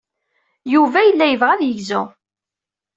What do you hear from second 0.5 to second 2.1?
Yuba yella yebɣa ad yegzu.